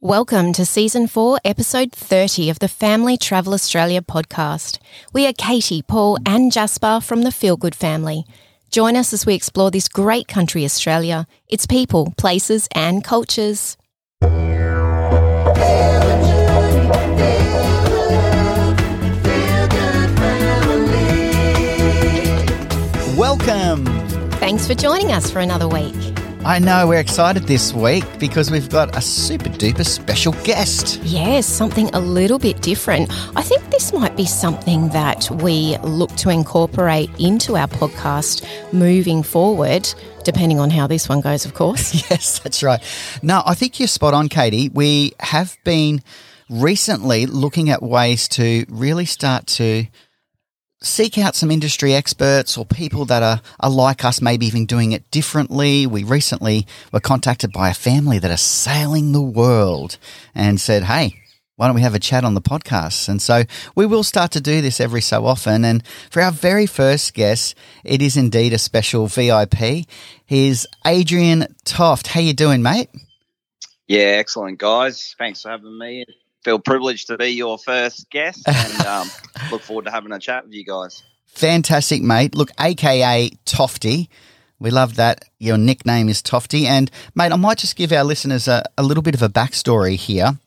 [0.00, 4.78] Welcome to Season 4, Episode 30 of the Family Travel Australia podcast.
[5.12, 8.24] We are Katie, Paul, and Jasper from the Feel Good family.
[8.70, 13.76] Join us as we explore this great country, Australia, its people, places, and cultures.
[23.16, 23.84] Welcome.
[24.38, 26.17] Thanks for joining us for another week.
[26.48, 30.98] I know we're excited this week because we've got a super duper special guest.
[31.02, 33.10] Yes, something a little bit different.
[33.36, 39.22] I think this might be something that we look to incorporate into our podcast moving
[39.22, 39.92] forward,
[40.24, 41.92] depending on how this one goes, of course.
[42.10, 42.80] yes, that's right.
[43.22, 44.70] No, I think you're spot on, Katie.
[44.70, 46.00] We have been
[46.48, 49.86] recently looking at ways to really start to
[50.80, 54.92] seek out some industry experts or people that are, are like us, maybe even doing
[54.92, 55.86] it differently.
[55.86, 59.98] We recently were contacted by a family that are sailing the world
[60.34, 61.14] and said, Hey,
[61.56, 63.08] why don't we have a chat on the podcast?
[63.08, 63.42] And so
[63.74, 65.64] we will start to do this every so often.
[65.64, 69.84] And for our very first guest, it is indeed a special VIP.
[70.24, 72.08] He's Adrian Toft.
[72.08, 72.90] How you doing, mate?
[73.88, 75.16] Yeah, excellent, guys.
[75.18, 76.04] Thanks for having me
[76.44, 79.10] feel privileged to be your first guest and um,
[79.50, 81.02] look forward to having a chat with you guys.
[81.26, 82.34] Fantastic, mate.
[82.34, 84.08] Look, AKA Tofty.
[84.58, 85.24] We love that.
[85.38, 86.66] Your nickname is Tofty.
[86.66, 89.94] And, mate, I might just give our listeners a, a little bit of a backstory
[89.94, 90.38] here.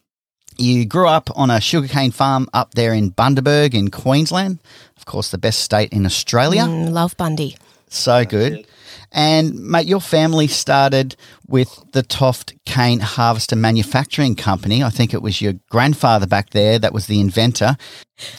[0.58, 4.60] You grew up on a sugarcane farm up there in Bundaberg in Queensland.
[4.98, 6.64] Of course, the best state in Australia.
[6.64, 7.56] Mm, love Bundy.
[7.92, 8.68] So good.
[9.12, 14.84] And mate, your family started with the Toft Cane Harvester Manufacturing Company.
[14.84, 17.76] I think it was your grandfather back there that was the inventor.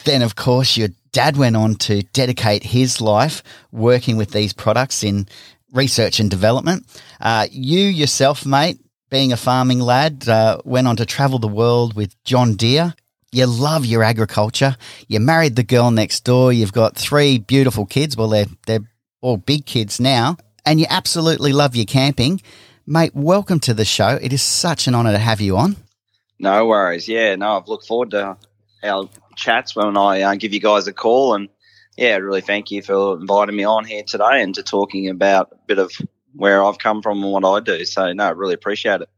[0.05, 5.05] Then, of course, your dad went on to dedicate his life working with these products
[5.05, 5.29] in
[5.73, 6.87] research and development.
[7.21, 8.79] Uh, you yourself, mate,
[9.11, 12.95] being a farming lad, uh, went on to travel the world with John Deere.
[13.31, 14.77] You love your agriculture.
[15.09, 16.53] You married the girl next door.
[16.53, 18.17] You've got three beautiful kids.
[18.17, 18.87] Well, they're they're
[19.23, 22.41] all big kids now and you absolutely love your camping,
[22.87, 24.19] mate, welcome to the show.
[24.21, 25.77] It is such an honour to have you on.
[26.39, 27.09] No worries.
[27.09, 28.37] Yeah, no, I've looked forward to
[28.83, 31.35] our chats when I uh, give you guys a call.
[31.35, 31.49] And
[31.97, 35.57] yeah, really thank you for inviting me on here today and to talking about a
[35.67, 35.93] bit of
[36.35, 37.85] where I've come from and what I do.
[37.85, 39.09] So, no, really appreciate it.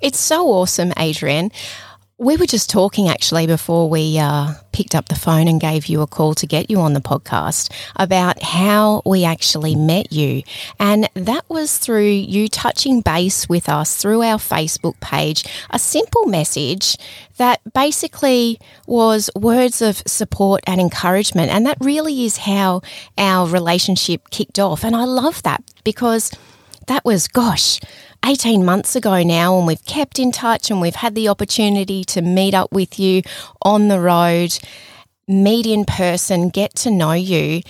[0.00, 1.52] It's so awesome, Adrian.
[2.16, 6.00] We were just talking actually before we uh, picked up the phone and gave you
[6.00, 10.44] a call to get you on the podcast about how we actually met you.
[10.78, 16.26] And that was through you touching base with us through our Facebook page, a simple
[16.26, 16.96] message
[17.38, 21.50] that basically was words of support and encouragement.
[21.50, 22.82] And that really is how
[23.18, 24.84] our relationship kicked off.
[24.84, 26.30] And I love that because
[26.86, 27.80] that was, gosh,
[28.24, 32.22] 18 months ago now, and we've kept in touch and we've had the opportunity to
[32.22, 33.22] meet up with you
[33.62, 34.58] on the road,
[35.28, 37.62] meet in person, get to know you.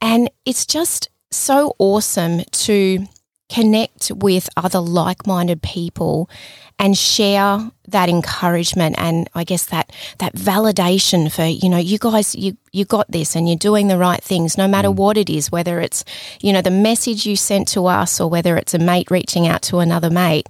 [0.00, 3.06] And it's just so awesome to
[3.50, 6.30] connect with other like minded people
[6.78, 12.34] and share that encouragement and I guess that that validation for you know you guys
[12.34, 14.96] you you got this and you're doing the right things no matter mm.
[14.96, 16.04] what it is whether it's
[16.40, 19.62] you know the message you sent to us or whether it's a mate reaching out
[19.62, 20.46] to another mate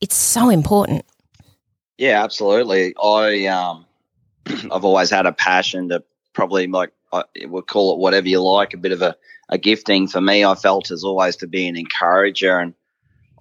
[0.00, 1.04] it's so important
[1.98, 3.86] yeah absolutely I um
[4.46, 8.72] I've always had a passion to probably like I would call it whatever you like
[8.72, 9.14] a bit of a
[9.52, 12.58] a gifting for me, I felt, is always to be an encourager.
[12.58, 12.72] And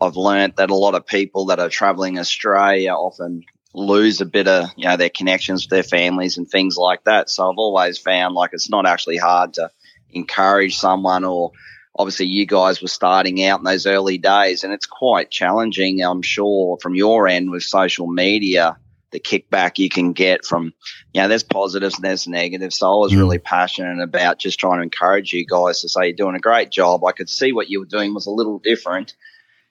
[0.02, 4.50] I've learnt that a lot of people that are traveling Australia often lose a bit
[4.50, 7.30] of, you know, their connections with their families and things like that.
[7.30, 9.72] So I've always found like it's not actually hard to
[10.10, 11.54] encourage someone or
[11.98, 16.24] obviously you guys were starting out in those early days and it's quite challenging, I'm
[16.24, 18.76] sure, from your end with social media
[19.12, 20.74] the kickback you can get from,
[21.14, 22.78] you know, there's positives and there's negatives.
[22.78, 23.18] So I was mm.
[23.18, 26.72] really passionate about just trying to encourage you guys to say you're doing a great
[26.72, 27.04] job.
[27.04, 29.16] I could see what you were doing was a little different.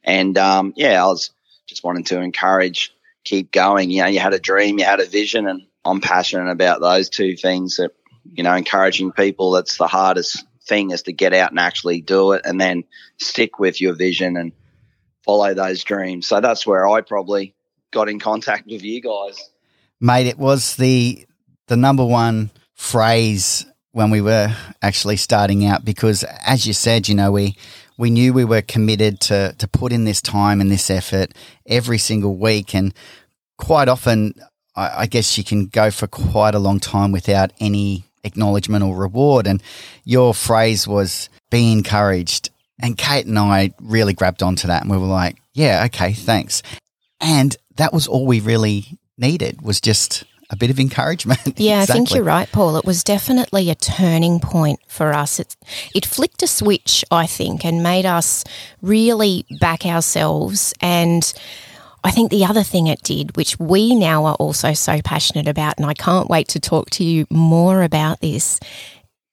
[0.05, 1.31] And um, yeah, I was
[1.67, 2.93] just wanting to encourage,
[3.25, 3.91] keep going.
[3.91, 7.09] You know, you had a dream, you had a vision, and I'm passionate about those
[7.09, 7.93] two things that,
[8.33, 12.33] you know, encouraging people, that's the hardest thing is to get out and actually do
[12.33, 12.85] it and then
[13.19, 14.53] stick with your vision and
[15.25, 16.27] follow those dreams.
[16.27, 17.55] So that's where I probably
[17.91, 19.51] got in contact with you guys.
[20.01, 21.27] Mate, it was the
[21.67, 27.15] the number one phrase when we were actually starting out because as you said, you
[27.15, 27.57] know, we
[27.99, 31.33] we knew we were committed to to put in this time and this effort
[31.67, 32.95] every single week and
[33.59, 34.35] quite often
[34.75, 38.97] I, I guess you can go for quite a long time without any acknowledgement or
[38.97, 39.47] reward.
[39.47, 39.63] And
[40.05, 42.51] your phrase was be encouraged.
[42.79, 46.63] And Kate and I really grabbed onto that and we were like, yeah, okay, thanks.
[47.21, 51.41] And that was all we really needed was just a bit of encouragement.
[51.57, 51.93] Yeah, exactly.
[51.93, 52.77] I think you're right, Paul.
[52.77, 55.39] It was definitely a turning point for us.
[55.39, 55.57] It,
[55.95, 58.45] it flicked a switch, I think, and made us
[58.83, 60.73] really back ourselves.
[60.81, 61.33] And
[62.03, 65.77] I think the other thing it did, which we now are also so passionate about,
[65.77, 68.59] and I can't wait to talk to you more about this,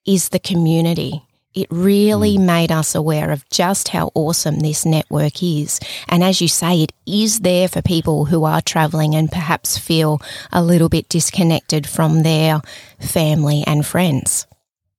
[0.05, 1.23] is the community.
[1.57, 2.45] It really mm.
[2.45, 5.79] made us aware of just how awesome this network is.
[6.07, 10.21] And as you say, it is there for people who are travelling and perhaps feel
[10.51, 12.61] a little bit disconnected from their
[12.99, 14.45] family and friends.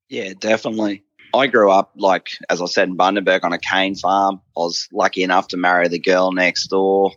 [0.08, 1.04] Yeah, definitely.
[1.32, 4.40] I grew up, like, as I said, in Bundaberg on a cane farm.
[4.56, 7.12] I was lucky enough to marry the girl next door.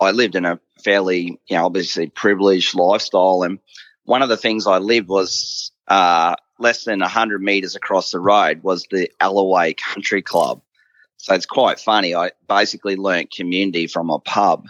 [0.00, 3.44] I lived in a fairly, you know, obviously privileged lifestyle.
[3.44, 3.60] And
[4.02, 8.62] one of the things I lived was uh, less than 100 meters across the road
[8.62, 10.62] was the Alloway Country Club.
[11.18, 12.14] So it's quite funny.
[12.14, 14.66] I basically learnt community from a pub.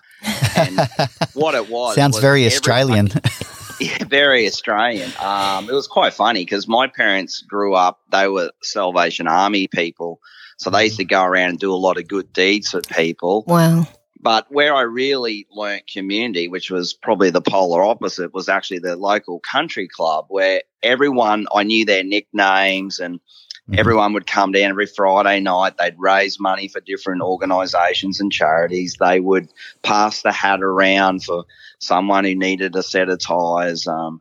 [0.56, 0.78] And
[1.34, 3.08] what it was sounds was very Australian.
[3.80, 5.10] yeah, very Australian.
[5.20, 10.20] Um, it was quite funny because my parents grew up, they were Salvation Army people.
[10.58, 13.44] So they used to go around and do a lot of good deeds for people.
[13.46, 13.86] Wow.
[14.22, 18.96] But where I really learnt community, which was probably the polar opposite, was actually the
[18.96, 23.74] local country club where everyone, I knew their nicknames and mm-hmm.
[23.78, 25.76] everyone would come down every Friday night.
[25.76, 28.96] They'd raise money for different organisations and charities.
[29.00, 29.48] They would
[29.82, 31.44] pass the hat around for
[31.80, 33.88] someone who needed a set of tyres.
[33.88, 34.20] Um,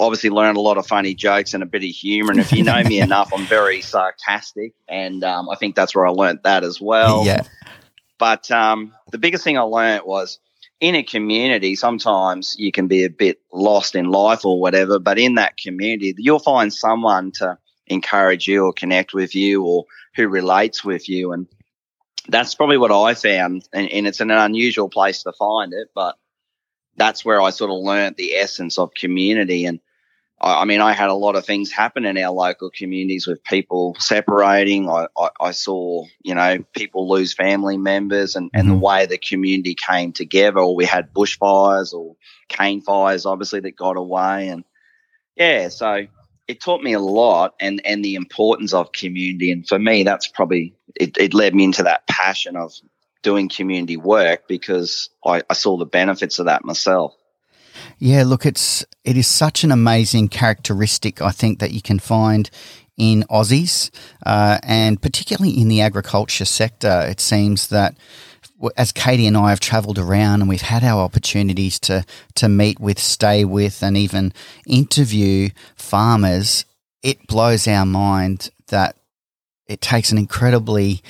[0.00, 2.30] obviously learned a lot of funny jokes and a bit of humor.
[2.30, 4.72] And if you know me enough, I'm very sarcastic.
[4.88, 7.24] And um, I think that's where I learned that as well.
[7.26, 7.42] Yeah.
[8.18, 10.38] But um, the biggest thing I learned was
[10.80, 15.18] in a community, sometimes you can be a bit lost in life or whatever, but
[15.18, 19.84] in that community, you'll find someone to encourage you or connect with you or
[20.16, 21.32] who relates with you.
[21.32, 21.46] And
[22.28, 23.68] that's probably what I found.
[23.72, 26.16] And, and it's an unusual place to find it, but
[26.96, 29.66] that's where I sort of learned the essence of community.
[29.66, 29.80] And
[30.40, 33.42] I, I, mean, I had a lot of things happen in our local communities with
[33.44, 34.88] people separating.
[34.88, 38.72] I, I, I saw, you know, people lose family members and, and mm-hmm.
[38.72, 42.16] the way the community came together, or we had bushfires or
[42.48, 44.48] cane fires, obviously, that got away.
[44.48, 44.64] And
[45.36, 46.06] yeah, so
[46.46, 49.50] it taught me a lot and, and the importance of community.
[49.50, 52.72] And for me, that's probably, it, it led me into that passion of
[53.22, 57.14] doing community work because I, I saw the benefits of that myself.
[57.98, 62.50] Yeah, look, it's it is such an amazing characteristic I think that you can find
[62.96, 63.90] in Aussies,
[64.24, 67.04] uh, and particularly in the agriculture sector.
[67.08, 67.96] It seems that
[68.76, 72.04] as Katie and I have travelled around and we've had our opportunities to
[72.36, 74.32] to meet with, stay with, and even
[74.66, 76.64] interview farmers,
[77.02, 78.96] it blows our mind that
[79.66, 81.02] it takes an incredibly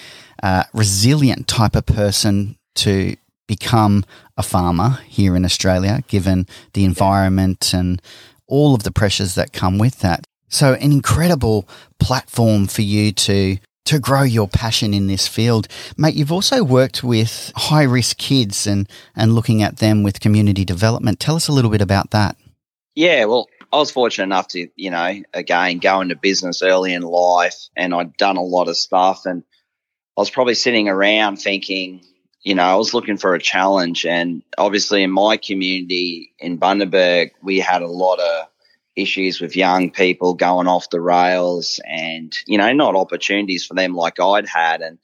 [0.43, 4.05] uh, resilient type of person to become
[4.37, 8.00] a farmer here in Australia, given the environment and
[8.47, 10.25] all of the pressures that come with that.
[10.49, 11.69] So, an incredible
[11.99, 15.69] platform for you to to grow your passion in this field.
[15.97, 20.65] Mate, you've also worked with high risk kids and, and looking at them with community
[20.65, 21.21] development.
[21.21, 22.37] Tell us a little bit about that.
[22.97, 27.03] Yeah, well, I was fortunate enough to, you know, again, go into business early in
[27.03, 29.44] life and I'd done a lot of stuff and
[30.17, 32.05] I was probably sitting around thinking,
[32.46, 34.06] you know, I was looking for a challenge.
[34.06, 38.46] And obviously, in my community in Bundaberg, we had a lot of
[38.94, 43.96] issues with young people going off the rails and, you know, not opportunities for them
[43.96, 44.81] like I'd had.
[44.81, 44.98] And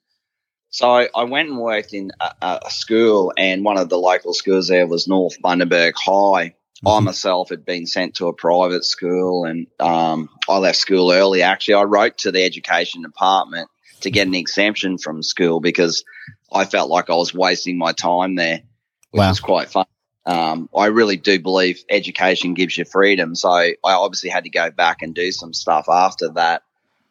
[0.71, 4.69] so I went and worked in a, a school, and one of the local schools
[4.69, 6.55] there was North Bundaberg High.
[6.85, 6.89] Mm-hmm.
[6.89, 11.43] I myself had been sent to a private school and um, I left school early.
[11.43, 13.69] Actually, I wrote to the education department
[14.01, 16.05] to get an exemption from school because
[16.53, 18.63] I felt like I was wasting my time there,
[19.11, 19.29] which wow.
[19.29, 19.87] was quite fun.
[20.25, 23.35] Um, I really do believe education gives you freedom.
[23.35, 26.63] So I obviously had to go back and do some stuff after that.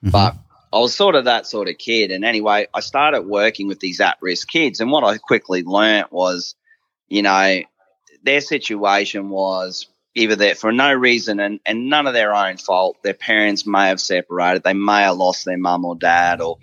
[0.04, 0.12] Mm-hmm.
[0.12, 0.36] But
[0.74, 2.12] I was sort of that sort of kid.
[2.12, 4.80] And anyway, I started working with these at risk kids.
[4.80, 6.56] And what I quickly learnt was,
[7.10, 7.62] you know,
[8.24, 12.98] their situation was either that for no reason and, and none of their own fault.
[13.04, 16.58] Their parents may have separated, they may have lost their mum or dad, or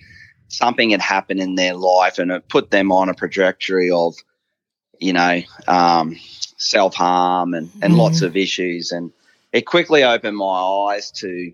[0.49, 4.15] something had happened in their life and it put them on a trajectory of,
[4.99, 6.17] you know, um,
[6.57, 7.99] self harm and, and mm.
[7.99, 8.93] lots of issues.
[8.93, 9.13] And
[9.53, 11.53] it quickly opened my eyes to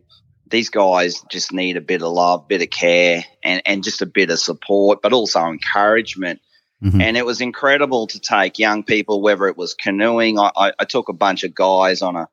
[0.48, 4.06] these guys just need a bit of love, bit of care, and, and just a
[4.06, 6.40] bit of support, but also encouragement.
[6.84, 7.00] Mm-hmm.
[7.00, 10.38] And it was incredible to take young people, whether it was canoeing.
[10.38, 12.28] I, I, I took a bunch of guys on a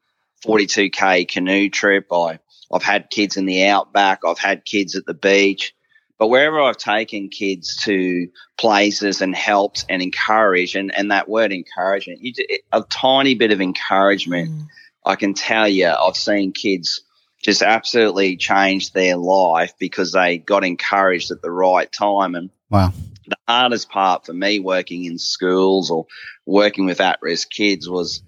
[0.46, 2.12] 42k canoe trip.
[2.12, 2.40] I,
[2.72, 4.22] I've had kids in the outback.
[4.26, 5.74] I've had kids at the beach
[6.18, 8.28] But wherever I've taken kids to
[8.58, 12.34] places and helped and encouraged, and, and that word encouragement, you,
[12.72, 14.68] a tiny bit of encouragement, mm.
[15.06, 17.02] I can tell you, I've seen kids
[17.42, 22.36] just absolutely change their life because they got encouraged at the right time.
[22.36, 22.94] And wow.
[23.32, 26.06] The hardest part for me working in schools or
[26.46, 28.22] working with at risk kids was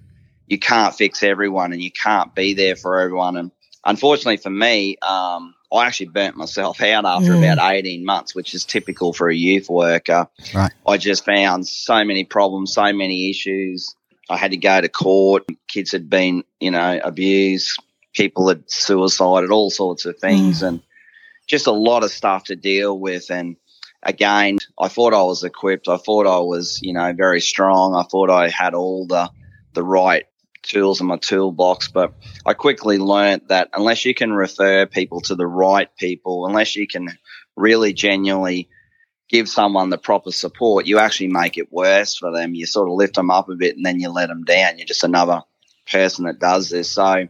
[0.47, 3.37] you can't fix everyone and you can't be there for everyone.
[3.37, 3.51] And
[3.85, 7.39] unfortunately for me, um, I actually burnt myself out after mm.
[7.39, 10.27] about 18 months, which is typical for a youth worker.
[10.53, 10.71] Right.
[10.85, 13.95] I just found so many problems, so many issues.
[14.29, 15.45] I had to go to court.
[15.67, 17.81] Kids had been, you know, abused.
[18.13, 20.67] People had suicided, all sorts of things, mm.
[20.67, 20.81] and
[21.47, 23.31] just a lot of stuff to deal with.
[23.31, 23.57] And
[24.03, 25.87] again, I thought I was equipped.
[25.87, 27.95] I thought I was, you know, very strong.
[27.95, 29.29] I thought I had all the
[29.73, 30.25] the right
[30.63, 31.89] tools in my toolbox.
[31.89, 32.13] But
[32.45, 36.87] I quickly learned that unless you can refer people to the right people, unless you
[36.87, 37.09] can
[37.55, 38.69] really genuinely
[39.29, 42.55] give someone the proper support, you actually make it worse for them.
[42.55, 44.77] You sort of lift them up a bit and then you let them down.
[44.77, 45.41] You're just another
[45.91, 46.91] person that does this.
[46.91, 47.27] So,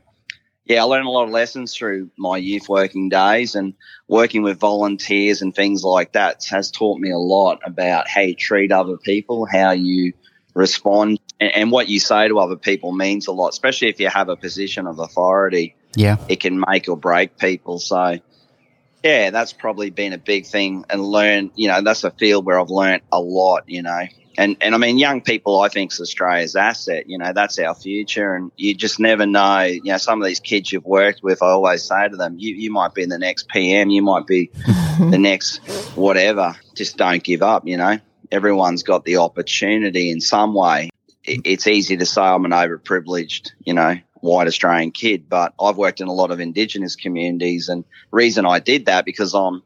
[0.65, 3.73] yeah, I learned a lot of lessons through my youth working days and
[4.07, 8.35] working with volunteers and things like that has taught me a lot about how you
[8.35, 10.13] treat other people, how you
[10.53, 14.07] respond and, and, what you say to other people means a lot, especially if you
[14.07, 15.75] have a position of authority.
[15.95, 16.17] Yeah.
[16.29, 17.79] It can make or break people.
[17.79, 18.19] So,
[19.03, 22.59] yeah, that's probably been a big thing and learn, you know, that's a field where
[22.59, 24.03] I've learned a lot, you know.
[24.35, 27.07] And, and I mean, young people, I think, is Australia's asset.
[27.07, 28.33] You know, that's our future.
[28.33, 29.61] And you just never know.
[29.61, 32.55] You know, some of these kids you've worked with, I always say to them, you,
[32.55, 34.49] you might be the next PM, you might be
[34.99, 35.57] the next
[35.95, 36.55] whatever.
[36.73, 37.99] Just don't give up, you know
[38.33, 40.89] everyone's got the opportunity in some way.
[41.23, 45.99] It's easy to say I'm an overprivileged, you know, white Australian kid, but I've worked
[45.99, 49.61] in a lot of Indigenous communities, and reason I did that because I'm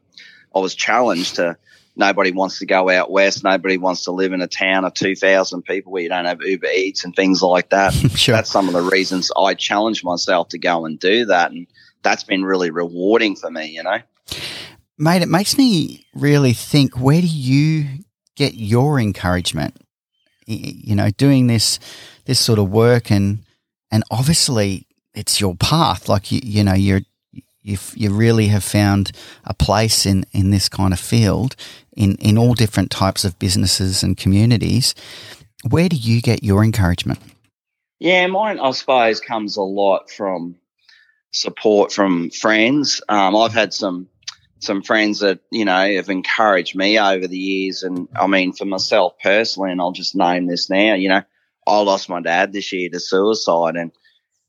[0.54, 1.56] I was challenged to.
[1.94, 3.42] Nobody wants to go out west.
[3.42, 6.68] Nobody wants to live in a town of 2,000 people where you don't have Uber
[6.68, 7.92] Eats and things like that.
[8.14, 8.36] sure.
[8.36, 11.50] That's some of the reasons I challenged myself to go and do that.
[11.50, 11.66] And
[12.02, 13.98] that's been really rewarding for me, you know.
[14.96, 18.04] Mate, it makes me really think where do you
[18.36, 19.76] get your encouragement?
[20.46, 21.80] You know, doing this
[22.26, 23.40] this sort of work and
[23.90, 26.08] and obviously it's your path.
[26.08, 27.02] Like you, you know, you're
[27.62, 29.12] you you really have found
[29.44, 31.56] a place in in this kind of field
[31.96, 34.94] in in all different types of businesses and communities.
[35.68, 37.18] Where do you get your encouragement?
[37.98, 40.56] Yeah, mine I suppose comes a lot from
[41.32, 43.02] support from friends.
[43.08, 44.08] Um, I've had some
[44.60, 48.64] some friends that you know have encouraged me over the years, and I mean for
[48.64, 50.94] myself personally, and I'll just name this now.
[50.94, 51.22] You know,
[51.68, 53.92] I lost my dad this year to suicide, and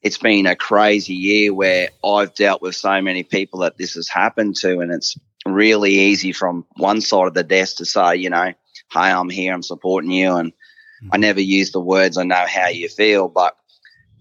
[0.01, 4.07] it's been a crazy year where I've dealt with so many people that this has
[4.07, 8.29] happened to, and it's really easy from one side of the desk to say, you
[8.29, 8.55] know, hey,
[8.93, 10.53] I'm here, I'm supporting you, and
[11.03, 11.21] I mm-hmm.
[11.21, 13.55] never use the words I know how you feel, but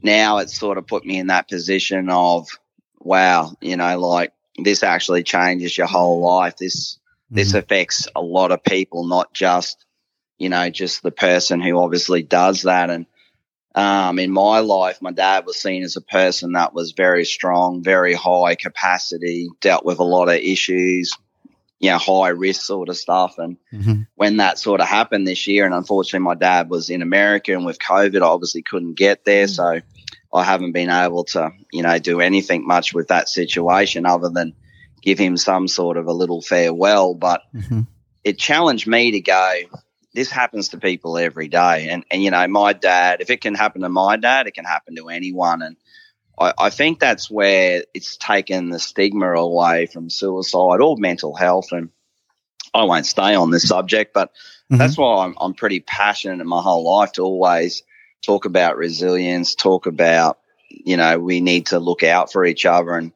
[0.03, 2.49] now it's sort of put me in that position of
[3.01, 6.57] wow, you know, like this actually changes your whole life.
[6.57, 6.99] This
[7.31, 9.85] this affects a lot of people, not just
[10.39, 12.91] you know just the person who obviously does that.
[12.91, 13.07] And
[13.75, 17.83] um, in my life, my dad was seen as a person that was very strong,
[17.83, 21.17] very high capacity, dealt with a lot of issues,
[21.79, 23.39] you know, high risk sort of stuff.
[23.39, 24.03] And mm-hmm.
[24.17, 27.65] when that sort of happened this year, and unfortunately my dad was in America and
[27.65, 29.47] with COVID, I obviously couldn't get there.
[29.47, 29.53] Mm-hmm.
[29.53, 29.81] So
[30.35, 34.55] I haven't been able to, you know, do anything much with that situation other than
[35.03, 37.15] give him some sort of a little farewell.
[37.15, 37.83] But mm-hmm.
[38.25, 39.53] it challenged me to go,
[40.15, 41.89] this happens to people every day.
[41.91, 44.65] And, and, you know, my dad, if it can happen to my dad, it can
[44.65, 45.63] happen to anyone.
[45.63, 45.77] And
[46.39, 51.73] I, I think that's where it's taken the stigma away from suicide or mental health.
[51.73, 51.91] And
[52.75, 54.77] I won't stay on this subject, but mm-hmm.
[54.77, 57.83] that's why I'm, I'm pretty passionate in my whole life to always
[58.23, 60.39] talk about resilience, talk about,
[60.69, 62.93] you know, we need to look out for each other.
[62.93, 63.13] And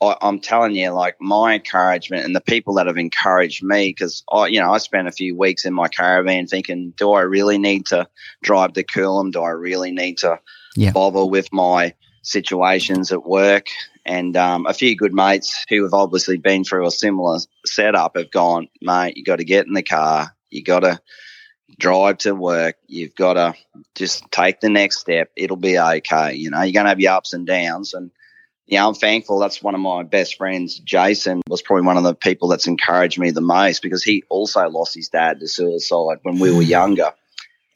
[0.00, 4.24] I, am telling you, like my encouragement and the people that have encouraged me, because
[4.30, 7.58] I, you know, I spent a few weeks in my caravan thinking, do I really
[7.58, 8.06] need to
[8.42, 9.32] drive to Coolum?
[9.32, 10.38] Do I really need to
[10.74, 10.92] yeah.
[10.92, 13.66] bother with my situations at work?
[14.04, 18.30] And um, a few good mates who have obviously been through a similar setup have
[18.30, 20.36] gone, mate, you got to get in the car.
[20.50, 21.00] You got to
[21.78, 22.76] drive to work.
[22.86, 23.54] You've got to
[23.94, 25.30] just take the next step.
[25.36, 26.34] It'll be okay.
[26.34, 27.94] You know, you're going to have your ups and downs.
[27.94, 28.10] And,
[28.66, 29.38] yeah, I'm thankful.
[29.38, 33.18] That's one of my best friends, Jason, was probably one of the people that's encouraged
[33.18, 36.70] me the most because he also lost his dad to suicide when we were hmm.
[36.70, 37.12] younger.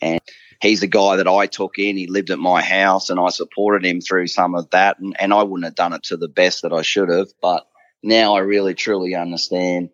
[0.02, 0.20] And
[0.60, 1.96] he's the guy that I took in.
[1.96, 4.98] He lived at my house and I supported him through some of that.
[4.98, 7.28] And, and I wouldn't have done it to the best that I should have.
[7.40, 7.68] But
[8.02, 9.90] now I really, truly understand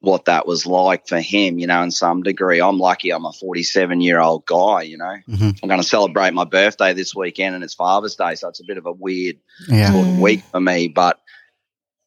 [0.00, 2.60] what that was like for him, you know, in some degree.
[2.60, 5.16] I'm lucky I'm a 47 year old guy, you know.
[5.28, 5.50] Mm-hmm.
[5.62, 8.36] I'm going to celebrate my birthday this weekend and it's Father's Day.
[8.36, 9.38] So it's a bit of a weird
[9.68, 9.90] yeah.
[9.92, 10.20] Mm.
[10.20, 10.88] week for me.
[10.88, 11.18] But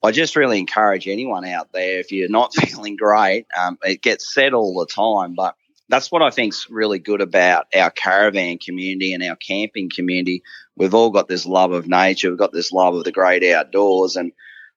[0.04, 4.34] I just really encourage anyone out there, if you're not feeling great, um, it gets
[4.34, 5.56] said all the time, but
[5.90, 10.42] that's what I think's really good about our caravan community and our camping community.
[10.78, 12.30] We've all got this love of nature.
[12.30, 14.16] We've got this love of the great outdoors.
[14.16, 14.32] And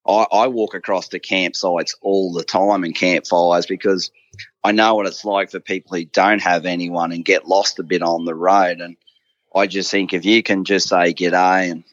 [0.06, 4.11] I, I walk across the campsites all the time and campfires because
[4.62, 7.82] I know what it's like for people who don't have anyone and get lost a
[7.82, 8.80] bit on the road.
[8.80, 8.96] And
[9.54, 11.84] I just think if you can just say g'day and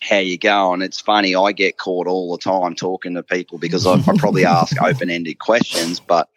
[0.00, 1.34] how you going, it's funny.
[1.34, 5.10] I get caught all the time talking to people because I, I probably ask open
[5.10, 6.28] ended questions, but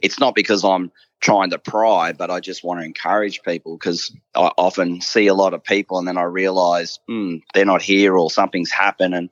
[0.00, 4.14] it's not because I'm trying to pry, but I just want to encourage people because
[4.34, 8.16] I often see a lot of people and then I realize hmm, they're not here
[8.16, 9.30] or something's happened and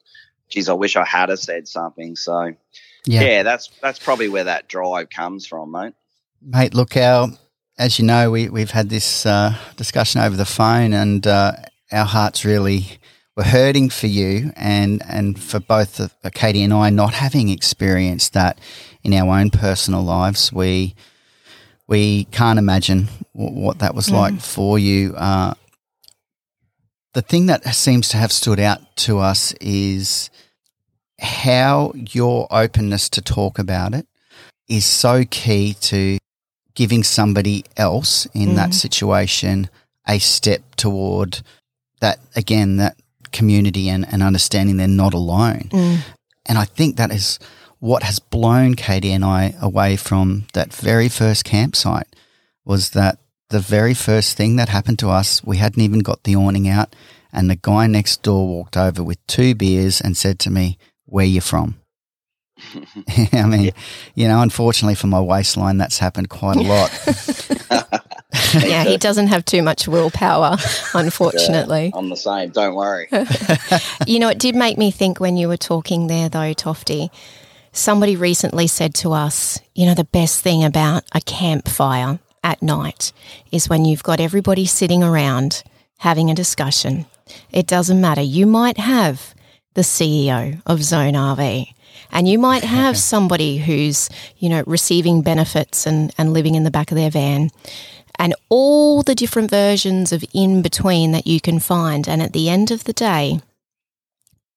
[0.53, 2.15] geez, I wish I had have said something.
[2.15, 2.55] So
[3.07, 3.23] yeah.
[3.23, 5.95] yeah, that's that's probably where that drive comes from, mate.
[6.41, 7.29] Mate, look, our
[7.79, 11.53] as you know, we we've had this uh, discussion over the phone, and uh,
[11.91, 12.99] our hearts really
[13.37, 18.35] were hurting for you, and and for both uh, Katie and I not having experienced
[18.35, 18.61] that
[19.03, 20.53] in our own personal lives.
[20.53, 20.95] We
[21.89, 24.15] we can't imagine w- what that was mm.
[24.15, 25.15] like for you.
[25.17, 25.55] Uh,
[27.15, 30.31] the thing that seems to have stood out to us is
[31.23, 34.07] how your openness to talk about it
[34.69, 36.19] is so key to
[36.75, 38.57] giving somebody else in mm.
[38.57, 39.69] that situation
[40.09, 41.41] a step toward
[42.01, 42.97] that again that
[43.31, 45.99] community and, and understanding they're not alone mm.
[46.47, 47.39] and i think that is
[47.79, 52.17] what has blown katie and i away from that very first campsite
[52.65, 53.19] was that
[53.51, 56.95] the very first thing that happened to us we hadn't even got the awning out
[57.33, 60.79] and the guy next door walked over with two beers and said to me
[61.13, 61.77] where you're from.
[63.33, 63.71] I mean, yeah.
[64.15, 66.91] you know, unfortunately for my waistline, that's happened quite a lot.
[68.65, 70.57] yeah, he doesn't have too much willpower,
[70.95, 71.91] unfortunately.
[71.93, 72.51] Yeah, I'm the same.
[72.51, 73.09] Don't worry.
[74.07, 77.11] you know, it did make me think when you were talking there, though, Tofty.
[77.73, 83.13] Somebody recently said to us, you know, the best thing about a campfire at night
[83.51, 85.63] is when you've got everybody sitting around
[85.99, 87.07] having a discussion.
[87.51, 88.21] It doesn't matter.
[88.21, 89.35] You might have
[89.75, 91.73] the CEO of Zone RV.
[92.11, 94.09] And you might have somebody who's,
[94.39, 97.51] you know, receiving benefits and, and living in the back of their van
[98.19, 102.09] and all the different versions of in between that you can find.
[102.09, 103.41] And at the end of the day,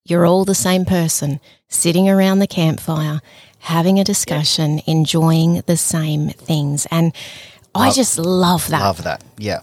[0.04, 3.20] you're all the same person sitting around the campfire,
[3.60, 6.86] having a discussion, enjoying the same things.
[6.90, 7.12] And
[7.74, 8.80] I just love that.
[8.80, 9.24] Love that.
[9.36, 9.60] Yeah.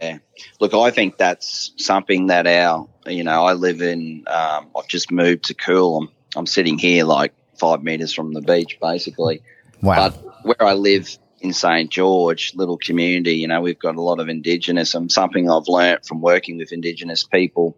[0.00, 0.18] Yeah.
[0.60, 5.10] Look, I think that's something that our, you know, I live in, um, I've just
[5.10, 5.98] moved to Cool.
[5.98, 9.42] I'm, I'm sitting here like five meters from the beach, basically.
[9.82, 10.10] Wow.
[10.10, 11.90] But where I live in St.
[11.90, 16.06] George, little community, you know, we've got a lot of Indigenous and something I've learnt
[16.06, 17.76] from working with Indigenous people.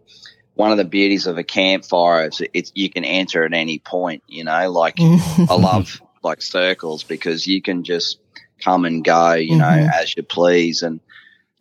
[0.55, 4.23] One of the beauties of a campfire is it's, you can enter at any point,
[4.27, 8.19] you know, like I love like circles because you can just
[8.59, 9.89] come and go, you know, mm-hmm.
[9.89, 10.81] as you please.
[10.81, 10.99] And,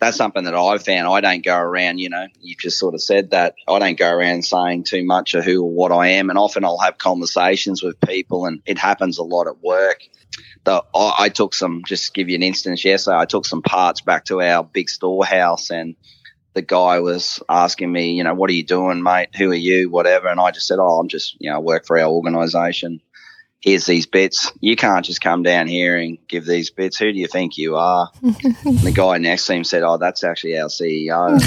[0.01, 1.09] that's something that I've found.
[1.09, 3.55] I don't go around, you know, you just sort of said that.
[3.67, 6.31] I don't go around saying too much of who or what I am.
[6.31, 10.03] And often I'll have conversations with people, and it happens a lot at work.
[10.65, 14.01] The, I, I took some, just give you an instance yesterday, I took some parts
[14.01, 15.97] back to our big storehouse, and
[16.55, 19.35] the guy was asking me, you know, what are you doing, mate?
[19.37, 19.91] Who are you?
[19.91, 20.29] Whatever.
[20.29, 23.01] And I just said, oh, I'm just, you know, I work for our organization
[23.61, 24.53] here's these bits.
[24.61, 26.99] You can't just come down here and give these bits.
[26.99, 28.11] Who do you think you are?
[28.23, 31.41] the guy next to him said, Oh, that's actually our CEO.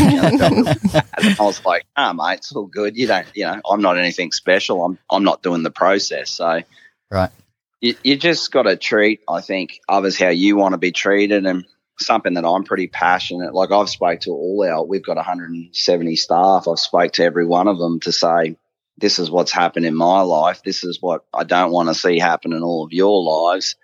[1.23, 2.97] and I was like, Ah, oh, mate, it's all good.
[2.97, 4.83] You don't, you know, I'm not anything special.
[4.83, 6.31] I'm, I'm not doing the process.
[6.31, 6.61] So,
[7.09, 7.31] right.
[7.79, 11.45] You, you just got to treat, I think, others how you want to be treated.
[11.45, 11.65] And
[11.97, 13.53] something that I'm pretty passionate.
[13.53, 16.67] Like I've spoke to all our, we've got 170 staff.
[16.67, 18.55] I've spoke to every one of them to say,
[18.97, 20.61] this is what's happened in my life.
[20.63, 23.75] This is what I don't want to see happen in all of your lives.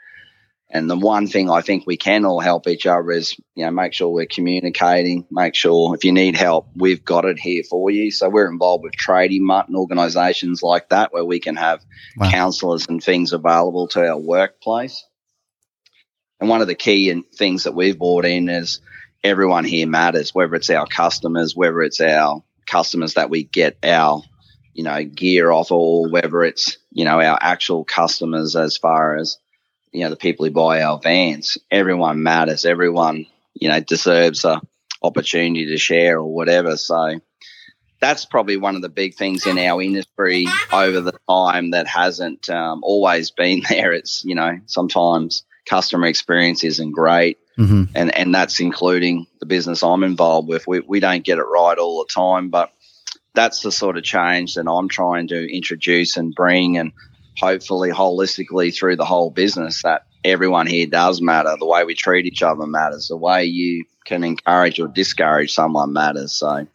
[0.69, 3.71] And the one thing I think we can all help each other is, you know,
[3.71, 7.89] make sure we're communicating, make sure if you need help, we've got it here for
[7.89, 8.11] you.
[8.11, 11.85] So we're involved with trading and organizations like that where we can have
[12.17, 12.29] wow.
[12.29, 15.05] counselors and things available to our workplace.
[16.41, 18.81] And one of the key things that we've brought in is
[19.23, 24.21] everyone here matters, whether it's our customers, whether it's our customers that we get our
[24.77, 29.39] you know, gear off or whether it's, you know, our actual customers as far as,
[29.91, 31.57] you know, the people who buy our vans.
[31.71, 32.63] Everyone matters.
[32.63, 34.61] Everyone, you know, deserves a
[35.01, 36.77] opportunity to share or whatever.
[36.77, 37.19] So
[37.99, 42.47] that's probably one of the big things in our industry over the time that hasn't
[42.47, 43.93] um, always been there.
[43.93, 47.85] It's you know sometimes customer experience isn't great, mm-hmm.
[47.95, 50.67] and and that's including the business I'm involved with.
[50.67, 52.71] We we don't get it right all the time, but
[53.37, 56.91] that's the sort of change that I'm trying to introduce and bring, and
[57.37, 61.55] hopefully holistically through the whole business that everyone here does matter.
[61.57, 63.09] The way we treat each other matters.
[63.09, 66.33] The way you can encourage or discourage someone matters.
[66.33, 66.65] So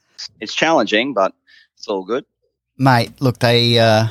[0.40, 1.34] it's challenging, but
[1.76, 2.24] it's all good.
[2.78, 4.06] Mate, look, they uh,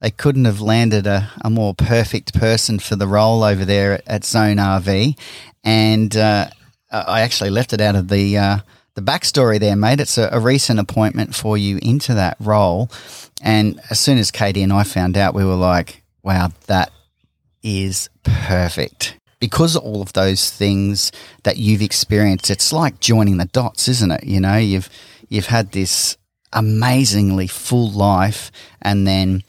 [0.00, 4.02] they couldn't have landed a, a more perfect person for the role over there at,
[4.06, 5.18] at Zone RV,
[5.64, 6.50] and uh,
[6.90, 8.58] I actually left it out of the uh,
[8.96, 10.00] the backstory there, mate.
[10.00, 12.90] It's a, a, recent appointment for you into that role,
[13.42, 16.90] and as soon as Katie and I found out, we were like, "Wow, that
[17.62, 23.86] is perfect." Because all of those things that you've experienced, it's like joining the dots,
[23.86, 24.24] isn't it?
[24.24, 24.88] You know, you've
[25.28, 26.16] you've had this
[26.52, 29.42] amazingly full life and then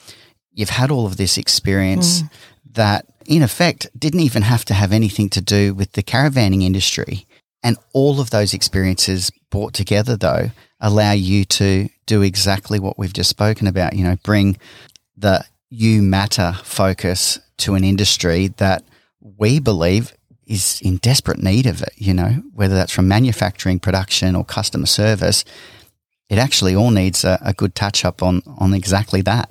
[0.51, 2.29] you've had all of this experience mm.
[2.73, 7.25] that in effect didn't even have to have anything to do with the caravanning industry
[7.63, 13.13] and all of those experiences brought together though allow you to do exactly what we've
[13.13, 14.57] just spoken about you know bring
[15.15, 18.83] the you matter focus to an industry that
[19.19, 20.13] we believe
[20.45, 24.85] is in desperate need of it, you know, whether that's from manufacturing, production, or customer
[24.85, 25.43] service.
[26.29, 29.49] It actually all needs a, a good touch up on, on exactly that.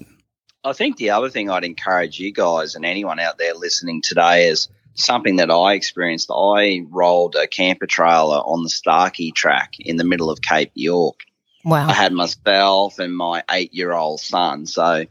[0.65, 4.49] I think the other thing I'd encourage you guys and anyone out there listening today
[4.49, 6.31] is something that I experienced.
[6.31, 11.21] I rolled a camper trailer on the Starkey track in the middle of Cape York.
[11.65, 11.89] Wow.
[11.89, 14.67] I had myself and my eight year old son.
[14.67, 15.07] So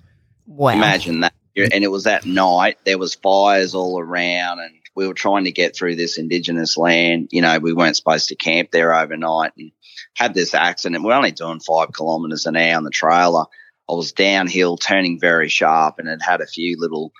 [0.45, 0.73] wow.
[0.73, 1.33] imagine that.
[1.57, 2.77] And it was at night.
[2.83, 7.29] There was fires all around and we were trying to get through this indigenous land.
[7.31, 9.71] You know, we weren't supposed to camp there overnight and
[10.15, 11.03] had this accident.
[11.03, 13.45] We're only doing five kilometers an hour on the trailer.
[13.89, 17.11] I was downhill, turning very sharp, and it had a few little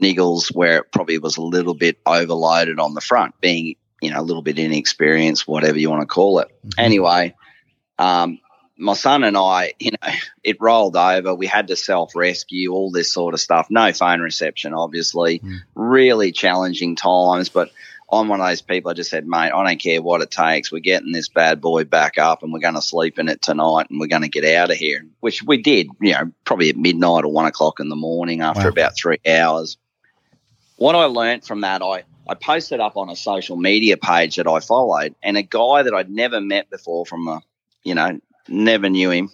[0.00, 4.20] niggles where it probably was a little bit overloaded on the front, being you know
[4.20, 6.48] a little bit inexperienced, whatever you want to call it.
[6.48, 6.80] Mm-hmm.
[6.80, 7.34] Anyway,
[7.98, 8.38] um,
[8.76, 11.34] my son and I, you know, it rolled over.
[11.34, 13.68] We had to self rescue, all this sort of stuff.
[13.70, 15.38] No phone reception, obviously.
[15.38, 15.58] Mm.
[15.74, 17.48] Really challenging times.
[17.48, 17.70] But
[18.12, 20.70] I'm one of those people I just said, mate, I don't care what it takes.
[20.70, 23.86] We're getting this bad boy back up and we're going to sleep in it tonight
[23.88, 26.76] and we're going to get out of here, which we did, you know, probably at
[26.76, 28.68] midnight or one o'clock in the morning after wow.
[28.68, 29.78] about three hours.
[30.82, 34.48] What I learned from that, I, I posted up on a social media page that
[34.48, 37.40] I followed, and a guy that I'd never met before from a,
[37.84, 38.18] you know,
[38.48, 39.30] never knew him.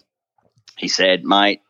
[0.77, 1.61] He said, mate,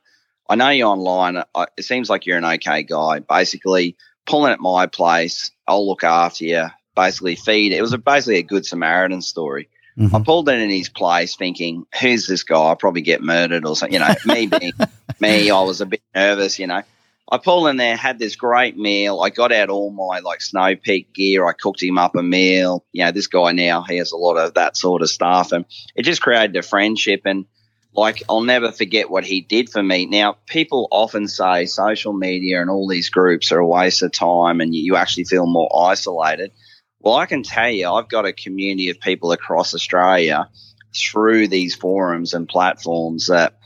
[0.50, 1.42] I know you're online.
[1.78, 3.20] It seems like you're an okay guy.
[3.20, 6.66] Basically, pulling at my place, I'll look after you.
[6.94, 7.72] Basically, feed.
[7.72, 9.70] It was a, basically a good Samaritan story.
[9.98, 10.14] Mm-hmm.
[10.14, 12.58] I pulled in in his place, thinking, "Who's this guy?
[12.58, 14.74] I'll probably get murdered or something." You know, me being
[15.22, 16.60] me, I was a bit nervous.
[16.60, 16.84] You know,
[17.32, 19.22] I pulled in there, had this great meal.
[19.22, 21.46] I got out all my like snow peak gear.
[21.48, 22.84] I cooked him up a meal.
[22.92, 25.66] You know, this guy now he has a lot of that sort of stuff, and
[25.96, 27.22] it just created a friendship.
[27.26, 27.46] And
[27.94, 30.08] like, I'll never forget what he did for me.
[30.08, 34.60] Now, people often say social media and all these groups are a waste of time,
[34.60, 36.52] and you actually feel more isolated.
[37.00, 40.50] Well, I can tell you, I've got a community of people across Australia
[40.98, 43.59] through these forums and platforms that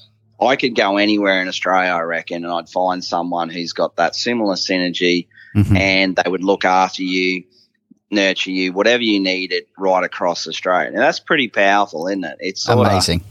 [0.45, 4.15] I could go anywhere in Australia, I reckon, and I'd find someone who's got that
[4.15, 5.75] similar synergy mm-hmm.
[5.75, 7.43] and they would look after you,
[8.11, 10.87] nurture you, whatever you needed right across Australia.
[10.87, 12.37] And that's pretty powerful, isn't it?
[12.39, 13.21] It's amazing.
[13.21, 13.25] Of,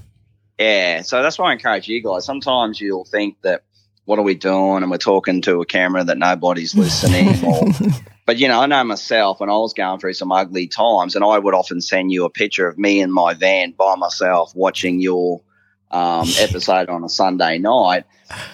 [0.58, 1.02] yeah.
[1.02, 2.24] So that's why I encourage you guys.
[2.24, 3.64] Sometimes you'll think that,
[4.04, 4.82] what are we doing?
[4.82, 7.68] And we're talking to a camera that nobody's listening or,
[8.26, 11.24] but you know, I know myself when I was going through some ugly times and
[11.24, 15.00] I would often send you a picture of me in my van by myself watching
[15.00, 15.40] your
[15.92, 18.04] um, episode on a Sunday night.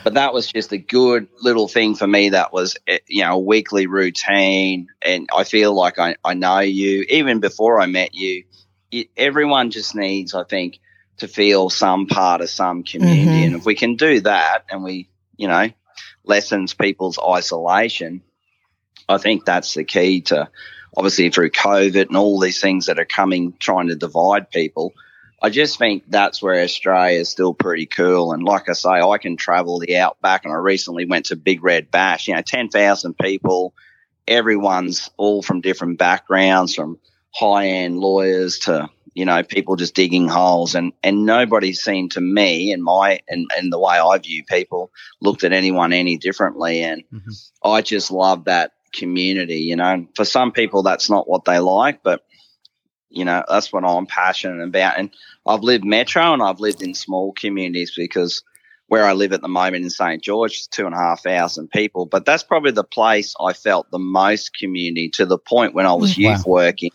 [0.03, 2.31] But that was just a good little thing for me.
[2.31, 4.89] That was, eh, you know, a weekly routine.
[5.01, 7.07] And I feel like I, I know you.
[7.09, 8.45] Even before I met you,
[8.91, 10.81] it, everyone just needs, I think,
[11.19, 13.23] to feel some part of some community.
[13.23, 13.45] Mm-hmm.
[13.45, 15.71] And if we can do that and we, you know,
[16.25, 18.23] lessens people's isolation,
[19.09, 20.49] I think that's the key to
[20.97, 24.95] obviously through COVID and all these things that are coming trying to divide people.
[25.41, 28.33] I just think that's where Australia is still pretty cool.
[28.33, 31.63] And like I say, I can travel the outback, and I recently went to Big
[31.63, 32.29] Red Bash.
[32.29, 33.75] You know, ten thousand people.
[34.27, 36.99] Everyone's all from different backgrounds, from
[37.33, 42.21] high end lawyers to you know people just digging holes, and and nobody seemed to
[42.21, 46.83] me and my and and the way I view people looked at anyone any differently.
[46.83, 47.31] And mm-hmm.
[47.63, 49.61] I just love that community.
[49.61, 52.25] You know, for some people that's not what they like, but
[53.11, 54.99] you know, that's what I'm passionate about.
[54.99, 55.11] And
[55.47, 58.43] I've lived metro and I've lived in small communities because
[58.89, 60.23] where I live at the moment in St.
[60.23, 62.07] George is two and a half thousand people.
[62.07, 65.93] But that's probably the place I felt the most community to the point when I
[65.93, 66.31] was mm, wow.
[66.33, 66.91] youth working.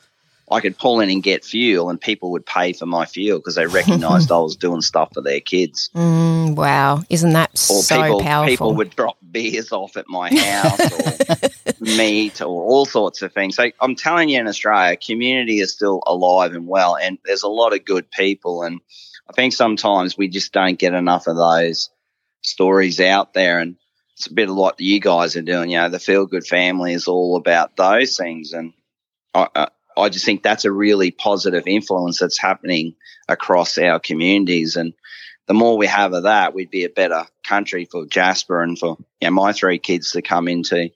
[0.51, 3.55] I could pull in and get fuel, and people would pay for my fuel because
[3.55, 5.89] they recognised I was doing stuff for their kids.
[5.95, 8.51] Mm, wow, isn't that or so people, powerful?
[8.51, 13.55] People would drop beers off at my house, or meat, or all sorts of things.
[13.55, 17.47] So I'm telling you, in Australia, community is still alive and well, and there's a
[17.47, 18.63] lot of good people.
[18.63, 18.81] And
[19.29, 21.89] I think sometimes we just don't get enough of those
[22.41, 23.77] stories out there, and
[24.17, 25.71] it's a bit of what you guys are doing.
[25.71, 28.73] You know, the feel good family is all about those things, and
[29.33, 29.67] I, I
[30.09, 32.95] just think that's a really positive influence that's happening
[33.27, 34.75] across our communities.
[34.75, 34.93] And
[35.47, 38.97] the more we have of that, we'd be a better country for Jasper and for
[39.21, 40.89] you know, my three kids to come into.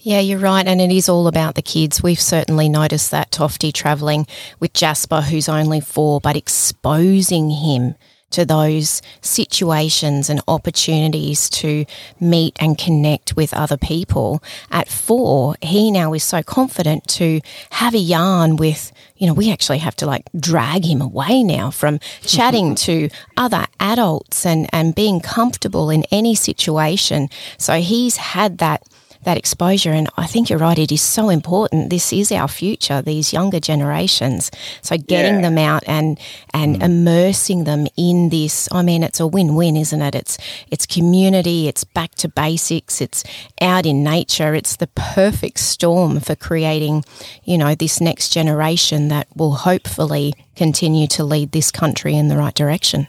[0.00, 0.66] Yeah, you're right.
[0.66, 2.02] And it is all about the kids.
[2.02, 4.26] We've certainly noticed that Tofty travelling
[4.60, 7.96] with Jasper, who's only four, but exposing him
[8.34, 11.84] to those situations and opportunities to
[12.18, 14.42] meet and connect with other people.
[14.72, 19.52] At four, he now is so confident to have a yarn with, you know, we
[19.52, 24.94] actually have to like drag him away now from chatting to other adults and, and
[24.96, 27.28] being comfortable in any situation.
[27.56, 28.82] So he's had that
[29.24, 29.90] that exposure.
[29.90, 31.90] And I think you're right, it is so important.
[31.90, 34.50] This is our future, these younger generations.
[34.82, 35.42] So getting yeah.
[35.42, 36.18] them out and
[36.52, 36.84] and mm.
[36.84, 40.14] immersing them in this, I mean, it's a win-win, isn't it?
[40.14, 40.38] It's
[40.70, 43.24] it's community, it's back to basics, it's
[43.60, 44.54] out in nature.
[44.54, 47.04] It's the perfect storm for creating,
[47.44, 52.36] you know, this next generation that will hopefully continue to lead this country in the
[52.36, 53.08] right direction.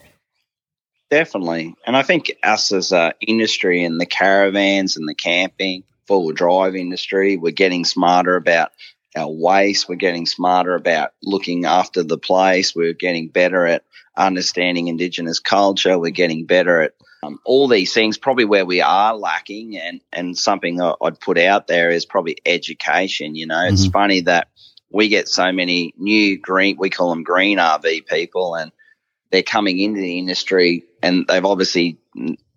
[1.10, 1.76] Definitely.
[1.86, 6.36] And I think us as an industry and the caravans and the camping, four wheel
[6.36, 7.38] drive industry.
[7.38, 8.72] We're getting smarter about
[9.16, 9.88] our waste.
[9.88, 12.76] We're getting smarter about looking after the place.
[12.76, 13.84] We're getting better at
[14.18, 15.98] understanding Indigenous culture.
[15.98, 18.18] We're getting better at um, all these things.
[18.18, 23.36] Probably where we are lacking, and and something I'd put out there is probably education.
[23.36, 23.74] You know, mm-hmm.
[23.74, 24.50] it's funny that
[24.92, 26.78] we get so many new green.
[26.78, 28.72] We call them green RV people, and
[29.32, 31.98] they're coming into the industry, and they've obviously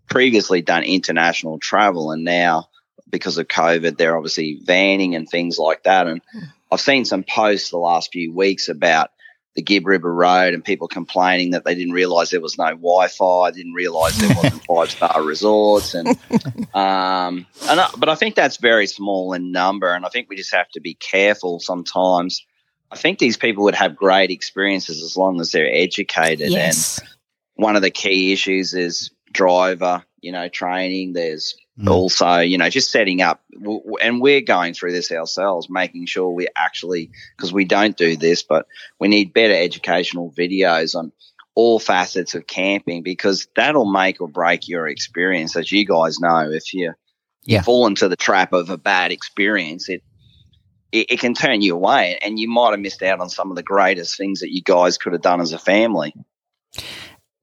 [0.09, 2.68] previously done international travel, and now
[3.11, 6.07] because of COVID, they're obviously vanning and things like that.
[6.07, 6.45] And hmm.
[6.71, 9.11] I've seen some posts the last few weeks about
[9.59, 13.51] the Gibb River Road and people complaining that they didn't realise there was no Wi-Fi,
[13.51, 16.09] didn't realise there wasn't five star resorts, and
[16.75, 20.37] um, and I, but I think that's very small in number, and I think we
[20.37, 22.47] just have to be careful sometimes.
[22.93, 27.01] I think these people would have great experiences as long as they're educated, yes.
[27.01, 27.09] and
[27.57, 31.15] one of the key issues is driver, you know, training.
[31.15, 31.91] There's Mm.
[31.91, 33.41] Also, you know, just setting up,
[34.03, 38.43] and we're going through this ourselves, making sure we actually, because we don't do this,
[38.43, 38.67] but
[38.99, 41.13] we need better educational videos on
[41.55, 45.57] all facets of camping because that'll make or break your experience.
[45.57, 46.95] As you guys know, if you,
[47.45, 47.63] yeah.
[47.63, 50.03] fall into the trap of a bad experience, it,
[50.91, 53.57] it, it can turn you away and you might have missed out on some of
[53.57, 56.13] the greatest things that you guys could have done as a family.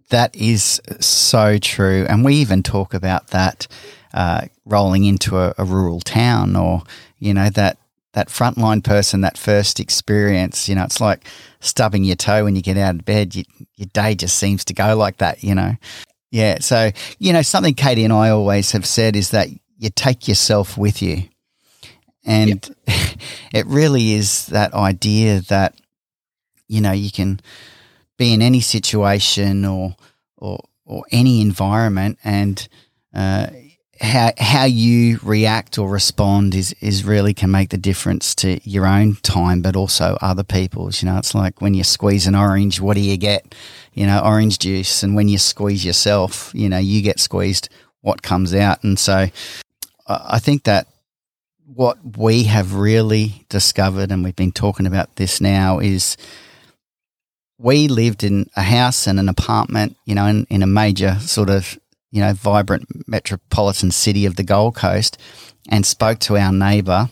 [0.10, 2.06] That is so true.
[2.08, 3.68] And we even talk about that
[4.16, 6.84] uh, rolling into a, a, rural town or,
[7.20, 7.78] you know, that,
[8.14, 11.28] that frontline person, that first experience, you know, it's like
[11.60, 13.36] stubbing your toe when you get out of bed.
[13.36, 13.44] You,
[13.76, 15.76] your day just seems to go like that, you know.
[16.32, 16.60] Yeah.
[16.62, 20.78] So, you know, something Katie and I always have said is that you take yourself
[20.78, 21.24] with you.
[22.24, 23.18] And yep.
[23.54, 25.76] it really is that idea that,
[26.70, 27.42] you know, you can
[28.18, 29.98] be in any situation or,
[30.38, 32.66] or, or any environment and,
[33.14, 33.48] uh,
[34.02, 38.86] how how you react or respond is is really can make the difference to your
[38.86, 41.02] own time, but also other people's.
[41.02, 43.56] You know, it's like when you squeeze an orange, what do you get?
[43.94, 47.70] You know, orange juice, and when you squeeze yourself, you know, you get squeezed.
[48.02, 49.28] What comes out, and so
[50.08, 50.88] I think that
[51.66, 56.16] what we have really discovered, and we've been talking about this now, is
[57.58, 61.50] we lived in a house and an apartment, you know, in, in a major sort
[61.50, 61.80] of
[62.12, 65.18] you know, vibrant metropolitan city of the Gold Coast
[65.70, 67.10] and spoke to our neighbour,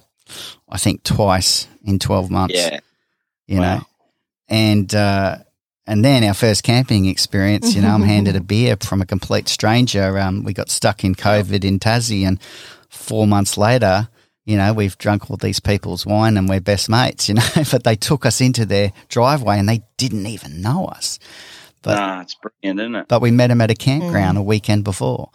[0.69, 2.55] I think twice in 12 months.
[2.55, 2.79] Yeah.
[3.47, 3.75] You wow.
[3.75, 3.83] know,
[4.47, 5.37] and, uh,
[5.85, 9.49] and then our first camping experience, you know, I'm handed a beer from a complete
[9.49, 10.17] stranger.
[10.17, 12.41] Um, we got stuck in COVID in Tassie, and
[12.89, 14.07] four months later,
[14.45, 17.83] you know, we've drunk all these people's wine and we're best mates, you know, but
[17.83, 21.19] they took us into their driveway and they didn't even know us.
[21.83, 23.07] But, nah, it's brilliant, isn't it?
[23.07, 24.41] But we met him at a campground mm.
[24.41, 25.29] a weekend before.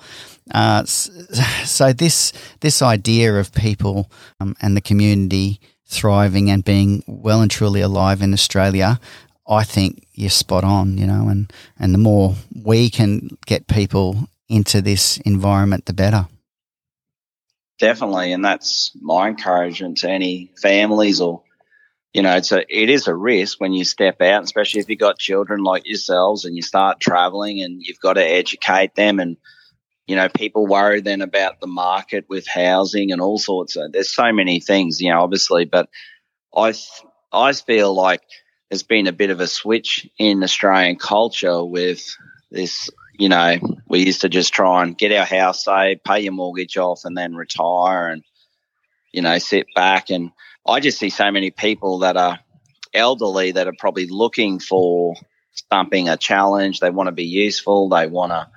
[0.52, 7.42] Uh, so this this idea of people um, and the community thriving and being well
[7.42, 8.98] and truly alive in Australia,
[9.46, 12.34] I think you're spot on, you know, and, and the more
[12.64, 16.28] we can get people into this environment, the better.
[17.78, 18.32] Definitely.
[18.32, 21.42] And that's my encouragement to any families or,
[22.12, 24.98] you know, it's a, it is a risk when you step out, especially if you've
[24.98, 29.20] got children like yourselves and you start traveling and you've got to educate them.
[29.20, 29.36] And,
[30.06, 34.14] you know, people worry then about the market with housing and all sorts of, there's
[34.14, 35.88] so many things, you know, obviously, but
[36.56, 36.74] I,
[37.32, 38.22] I feel like,
[38.70, 42.04] there's been a bit of a switch in Australian culture with
[42.50, 42.90] this.
[43.18, 43.56] You know,
[43.88, 47.16] we used to just try and get our house saved, pay your mortgage off, and
[47.16, 48.22] then retire and,
[49.10, 50.10] you know, sit back.
[50.10, 50.32] And
[50.68, 52.38] I just see so many people that are
[52.92, 55.14] elderly that are probably looking for
[55.72, 56.80] something, a challenge.
[56.80, 57.88] They want to be useful.
[57.88, 58.48] They want to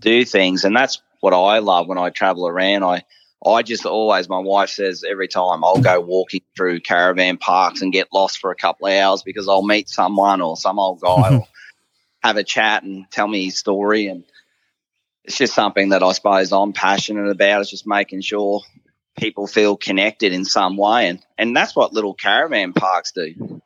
[0.00, 0.64] do things.
[0.64, 2.84] And that's what I love when I travel around.
[2.84, 3.02] I,
[3.44, 7.92] I just always, my wife says every time I'll go walking through caravan parks and
[7.92, 11.08] get lost for a couple of hours because I'll meet someone or some old guy
[11.08, 11.36] mm-hmm.
[11.36, 11.48] or
[12.22, 14.08] have a chat and tell me his story.
[14.08, 14.24] And
[15.24, 17.60] it's just something that I suppose I'm passionate about.
[17.60, 18.62] It's just making sure
[19.18, 21.08] people feel connected in some way.
[21.08, 23.60] And, and that's what little caravan parks do.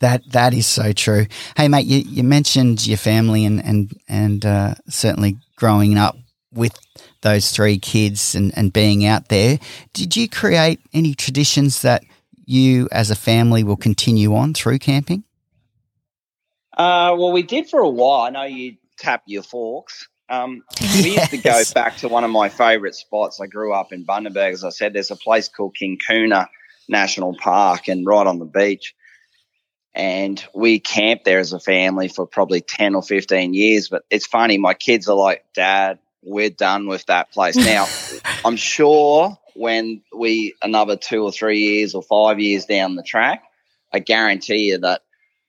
[0.00, 1.26] That that is so true.
[1.56, 6.16] Hey mate, you, you mentioned your family and and and uh, certainly growing up
[6.52, 6.78] with
[7.22, 9.58] those three kids and, and being out there,
[9.94, 12.04] did you create any traditions that
[12.44, 15.24] you as a family will continue on through camping?
[16.76, 18.26] Uh, well, we did for a while.
[18.26, 20.08] I know you tap your forks.
[20.28, 20.96] Um, yes.
[21.04, 23.40] We used to go back to one of my favourite spots.
[23.40, 24.92] I grew up in Bundaberg, as I said.
[24.92, 26.48] There's a place called Kinkuna
[26.88, 28.94] National Park, and right on the beach.
[29.94, 33.88] And we camped there as a family for probably 10 or 15 years.
[33.88, 37.56] But it's funny, my kids are like, Dad, we're done with that place.
[37.56, 37.86] Now,
[38.44, 43.42] I'm sure when we another two or three years or five years down the track,
[43.92, 45.02] I guarantee you that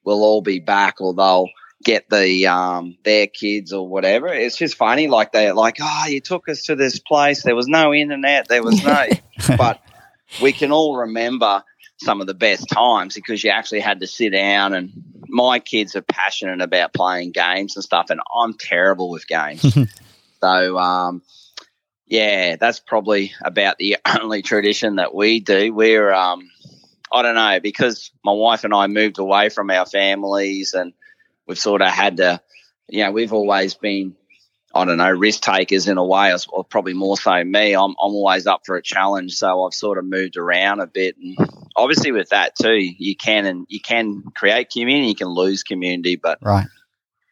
[0.05, 1.49] we'll all be back or they'll
[1.83, 4.27] get the um their kids or whatever.
[4.27, 7.67] It's just funny, like they're like, Oh, you took us to this place, there was
[7.67, 9.07] no internet, there was no
[9.57, 9.81] but
[10.41, 11.63] we can all remember
[11.99, 14.91] some of the best times because you actually had to sit down and
[15.27, 19.77] my kids are passionate about playing games and stuff and I'm terrible with games.
[20.41, 21.21] So, um,
[22.05, 25.73] yeah, that's probably about the only tradition that we do.
[25.73, 26.49] We're, um,
[27.11, 30.93] I don't know, because my wife and I moved away from our families and
[31.47, 32.41] we've sort of had to,
[32.87, 34.15] you know, we've always been,
[34.73, 37.73] I don't know, risk takers in a way, or probably more so me.
[37.73, 39.33] I'm, I'm always up for a challenge.
[39.33, 41.15] So I've sort of moved around a bit.
[41.17, 41.37] And
[41.75, 46.15] obviously with that too, you can, and you can create community, you can lose community,
[46.15, 46.67] but right.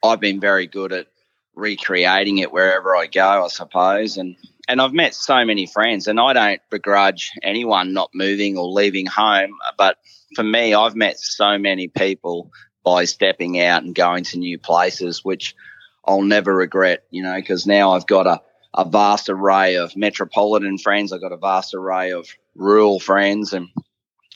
[0.04, 1.08] I've been very good at
[1.56, 4.18] recreating it wherever I go, I suppose.
[4.18, 4.36] And
[4.68, 9.06] and I've met so many friends, and I don't begrudge anyone not moving or leaving
[9.06, 9.52] home.
[9.78, 9.98] But
[10.36, 12.52] for me, I've met so many people
[12.86, 15.56] by stepping out and going to new places, which
[16.06, 18.42] I'll never regret, you know, because now I've got a,
[18.74, 21.12] a vast array of metropolitan friends.
[21.12, 23.70] I've got a vast array of rural friends, and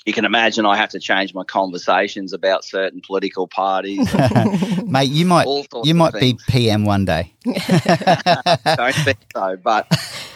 [0.06, 4.12] you can imagine I have to change my conversations about certain political parties.
[4.84, 5.48] Mate, you might
[5.84, 7.34] you might be PM one day.
[7.46, 9.88] don't think so, but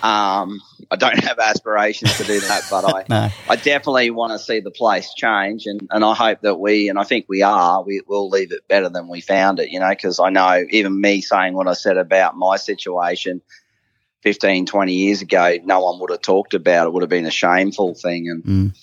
[0.03, 2.63] um, I don't have aspirations to do that.
[2.69, 3.29] But I no.
[3.49, 6.99] I definitely want to see the place change, and, and I hope that we and
[6.99, 9.69] I think we are we will leave it better than we found it.
[9.69, 13.41] You know, because I know even me saying what I said about my situation.
[14.21, 16.93] 15, 20 years ago, no one would have talked about it.
[16.93, 18.75] Would have been a shameful thing, and mm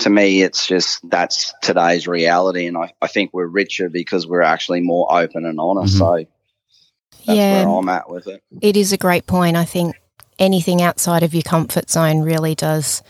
[0.00, 2.66] to me, it's just that's today's reality.
[2.66, 5.94] And I, I think we're richer because we're actually more open and honest.
[5.94, 5.98] Mm-hmm.
[5.98, 6.30] So
[7.26, 8.42] that's yeah, where I'm at with it.
[8.60, 9.56] It is a great point.
[9.56, 9.94] I think
[10.40, 13.02] anything outside of your comfort zone really does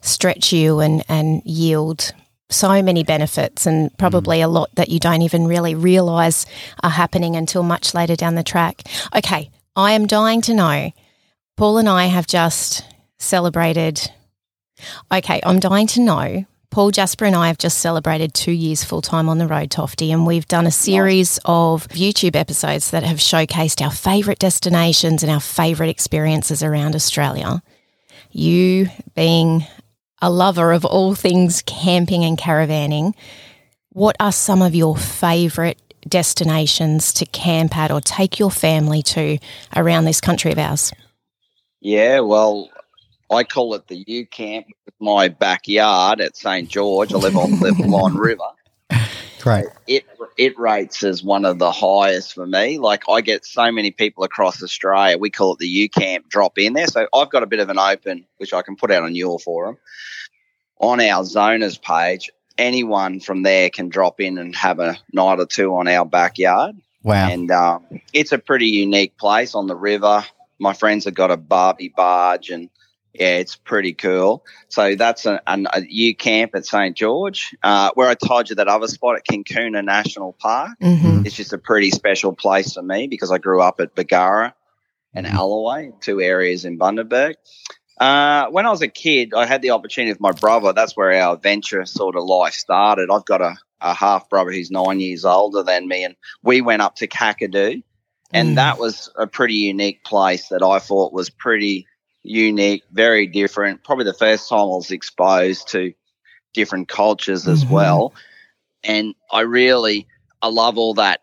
[0.00, 2.12] stretch you and, and yield
[2.50, 4.44] so many benefits and probably mm.
[4.44, 6.46] a lot that you don't even really realize
[6.82, 8.82] are happening until much later down the track.
[9.14, 10.90] Okay, I am dying to know.
[11.56, 12.84] Paul and I have just
[13.18, 14.10] celebrated
[15.12, 16.44] Okay, I'm dying to know.
[16.70, 20.12] Paul Jasper and I have just celebrated two years full time on the road, Tofty,
[20.12, 25.32] and we've done a series of YouTube episodes that have showcased our favourite destinations and
[25.32, 27.62] our favourite experiences around Australia.
[28.30, 29.66] You, being
[30.20, 33.14] a lover of all things camping and caravanning,
[33.90, 39.38] what are some of your favourite destinations to camp at or take your family to
[39.74, 40.92] around this country of ours?
[41.80, 42.70] Yeah, well,
[43.30, 44.66] I call it the U camp.
[45.00, 47.12] My backyard at St George.
[47.12, 48.42] I live on the Balonne River.
[49.40, 49.66] Great.
[49.86, 50.04] It
[50.36, 52.78] it rates as one of the highest for me.
[52.78, 55.18] Like I get so many people across Australia.
[55.18, 56.86] We call it the U camp drop in there.
[56.86, 59.38] So I've got a bit of an open, which I can put out on your
[59.38, 59.78] forum,
[60.80, 62.30] on our zoners page.
[62.56, 66.76] anyone from there can drop in and have a night or two on our backyard.
[67.04, 67.28] Wow.
[67.28, 70.24] And um, it's a pretty unique place on the river.
[70.58, 72.68] My friends have got a Barbie barge, and
[73.18, 74.44] yeah, it's pretty cool.
[74.68, 78.48] So that's a a, a, a U camp at St George, uh, where I told
[78.50, 80.78] you that other spot at Kinkuna National Park.
[80.80, 81.26] Mm-hmm.
[81.26, 84.54] It's just a pretty special place for me because I grew up at Bargara
[85.14, 87.34] and Alloway, two areas in Bundaberg.
[87.98, 90.72] Uh, when I was a kid, I had the opportunity with my brother.
[90.72, 93.08] That's where our adventure sort of life started.
[93.12, 96.82] I've got a, a half brother who's nine years older than me, and we went
[96.82, 97.82] up to Kakadu,
[98.32, 98.54] and Mm.
[98.56, 101.86] that was a pretty unique place that I thought was pretty
[102.22, 103.84] unique, very different.
[103.84, 105.94] Probably the first time I was exposed to
[106.54, 107.70] different cultures as Mhm.
[107.70, 108.14] well,
[108.82, 110.06] and I really,
[110.42, 111.20] I love all that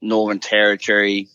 [0.00, 1.28] Northern Territory,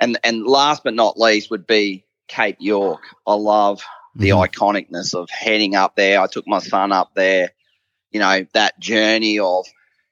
[0.00, 3.02] and and last but not least would be Cape York.
[3.26, 3.82] I love
[4.14, 4.48] the Mhm.
[4.48, 6.20] iconicness of heading up there.
[6.20, 7.52] I took my son up there.
[8.10, 9.66] You know that journey of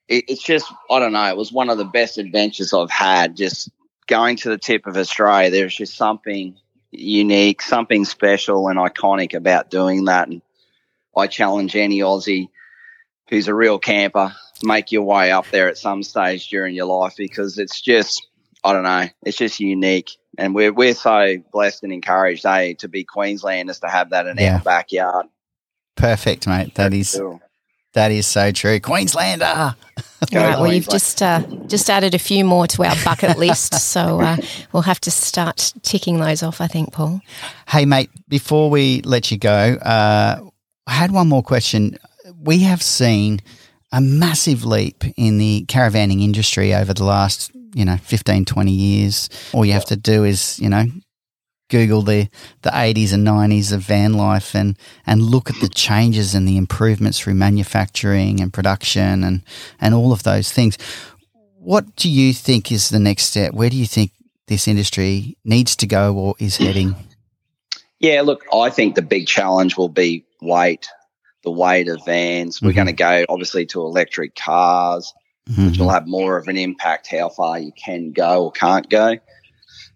[0.08, 1.28] it, it's just I don't know.
[1.28, 3.36] It was one of the best adventures I've had.
[3.36, 3.70] Just
[4.06, 5.50] going to the tip of Australia.
[5.50, 6.56] There's just something
[6.96, 10.28] unique, something special and iconic about doing that.
[10.28, 10.42] And
[11.16, 12.48] I challenge any Aussie
[13.28, 14.32] who's a real camper,
[14.62, 18.26] make your way up there at some stage during your life because it's just
[18.64, 20.10] I don't know, it's just unique.
[20.38, 24.36] And we're we're so blessed and encouraged, eh, to be Queenslanders to have that in
[24.38, 24.56] Yeah.
[24.56, 25.26] our backyard.
[25.96, 26.74] Perfect, mate.
[26.74, 27.40] That is Cool.
[27.96, 28.78] That is so true.
[28.78, 29.74] Queenslander.
[30.30, 33.74] Go Right, well, you've just uh, just added a few more to our bucket list,
[33.74, 34.36] so uh,
[34.72, 36.60] we'll have to start ticking those off.
[36.60, 37.20] I think, Paul.
[37.68, 40.40] Hey, mate, before we let you go, uh,
[40.86, 41.98] I had one more question.
[42.38, 43.40] We have seen
[43.92, 49.30] a massive leap in the caravanning industry over the last, you know, 15, 20 years.
[49.52, 50.84] All you have to do is, you know,
[51.68, 52.28] Google the,
[52.62, 56.56] the 80s and 90s of van life and, and look at the changes and the
[56.56, 59.42] improvements through manufacturing and production and,
[59.80, 60.78] and all of those things.
[61.58, 63.52] What do you think is the next step?
[63.52, 64.12] Where do you think
[64.46, 66.94] this industry needs to go or is heading?
[67.98, 70.86] Yeah, look, I think the big challenge will be weight,
[71.42, 72.62] the weight of vans.
[72.62, 72.74] We're Mhm.
[72.74, 75.12] going to go obviously to electric cars,
[75.48, 75.78] which Mhm.
[75.78, 79.16] will have more of an impact how far you can go or can't go.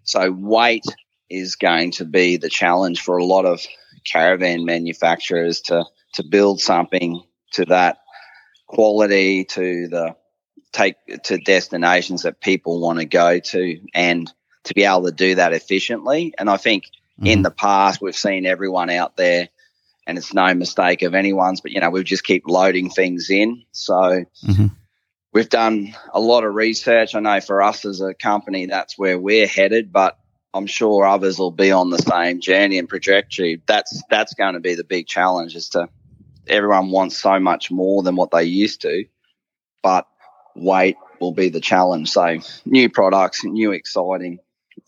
[0.03, 0.83] So weight
[1.31, 3.61] is going to be the challenge for a lot of
[4.05, 7.23] caravan manufacturers to to build something
[7.53, 7.99] to that
[8.67, 10.15] quality to the
[10.71, 14.31] take to destinations that people want to go to and
[14.63, 16.33] to be able to do that efficiently.
[16.37, 16.85] And I think
[17.23, 17.43] in Mhm.
[17.43, 19.49] the past we've seen everyone out there
[20.07, 23.63] and it's no mistake of anyone's but you know we just keep loading things in
[23.71, 24.71] so Mhm.
[25.33, 29.19] we've done a lot of research i know for us as a company that's where
[29.19, 30.17] we're headed but
[30.53, 34.59] i'm sure others will be on the same journey and trajectory that's that's going to
[34.59, 35.87] be the big challenge is to
[36.47, 39.05] everyone wants so much more than what they used to
[39.81, 40.07] but
[40.55, 42.11] weight will be the challenge.
[42.11, 44.39] So new products new exciting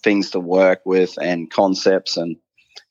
[0.03, 2.37] things to work with and concepts and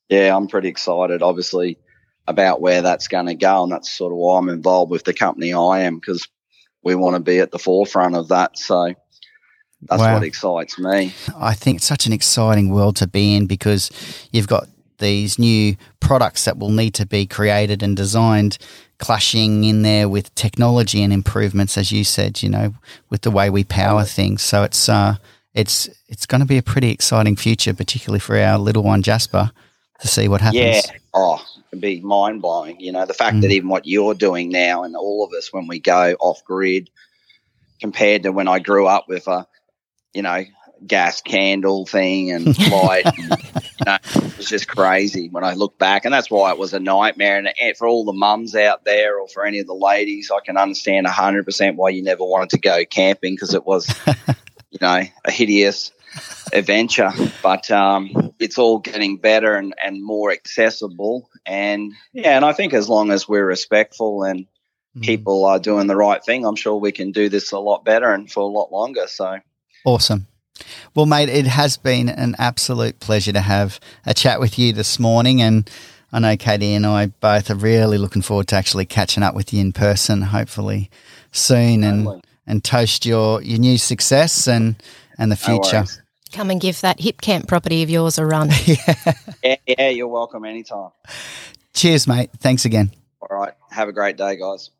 [0.08, 1.78] yeah i'm pretty excited obviously
[2.26, 5.12] about where that's going to go and that's sort of why i'm involved with the
[5.12, 6.28] company i am because
[6.82, 8.58] we want to be at the forefront of that.
[8.58, 8.94] So
[9.88, 10.14] that's Wow.
[10.14, 13.90] what excites me I think it's such an exciting world to be in because
[14.32, 14.68] you've got
[14.98, 18.58] these new products that will need to be created and designed
[18.98, 22.72] clashing in there with technology and improvements as you said you know
[23.10, 25.16] with the way we power things so it's uh
[25.54, 29.50] it's it's going to be a pretty exciting future particularly for our little one Jasper
[30.00, 30.80] to see what happens Yeah.
[31.14, 32.80] Oh, it'd be mind blowing.
[32.80, 33.42] You know, the fact Mm.
[33.42, 36.88] that even what you're doing now and all of us when we go off grid
[37.80, 39.46] compared to when I grew up with a,
[40.14, 40.44] you know,
[40.86, 43.30] gas candle thing and light, and,
[43.78, 43.98] you know,
[44.38, 46.04] it's just crazy when I look back.
[46.04, 47.38] And that's why it was a nightmare.
[47.38, 50.56] And for all the mums out there or for any of the ladies, I can
[50.56, 53.88] understand 100% why you never wanted to go camping because it was,
[54.70, 55.92] you know, a hideous
[56.52, 57.10] adventure,
[57.42, 61.30] but um, it's all getting better and, and more accessible.
[61.46, 64.46] And yeah, and I think as long as we're respectful and
[64.96, 65.02] Mhm.
[65.04, 68.12] people are doing the right thing, I'm sure we can do this a lot better
[68.12, 69.06] and for a lot longer.
[69.06, 69.38] So
[69.84, 70.26] Awesome.
[70.94, 74.98] Well, mate, it has been an absolute pleasure to have a chat with you this
[74.98, 75.42] morning.
[75.42, 75.68] And
[76.12, 79.52] I know Katie and I both are really looking forward to actually catching up with
[79.52, 80.90] you in person, hopefully
[81.32, 82.22] soon, and, Totally.
[82.46, 84.76] and toast your, your new success and,
[85.18, 85.78] and the future.
[85.78, 86.00] worries.
[86.32, 88.50] Come and give that hip camp property of yours a run.
[89.42, 90.90] yeah, yeah, you're welcome anytime.
[91.74, 92.30] Cheers, mate.
[92.38, 92.90] Thanks again.
[93.20, 93.52] All right.
[93.70, 94.70] Have a great day, guys.